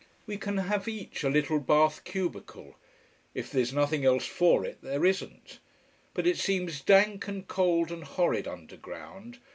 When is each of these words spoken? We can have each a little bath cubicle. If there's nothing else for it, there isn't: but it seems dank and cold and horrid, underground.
We 0.25 0.35
can 0.35 0.57
have 0.57 0.87
each 0.87 1.23
a 1.23 1.29
little 1.29 1.59
bath 1.59 2.03
cubicle. 2.05 2.73
If 3.35 3.51
there's 3.51 3.71
nothing 3.71 4.03
else 4.03 4.25
for 4.25 4.65
it, 4.65 4.79
there 4.81 5.05
isn't: 5.05 5.59
but 6.15 6.25
it 6.25 6.37
seems 6.39 6.81
dank 6.81 7.27
and 7.27 7.47
cold 7.47 7.91
and 7.91 8.03
horrid, 8.03 8.47
underground. 8.47 9.37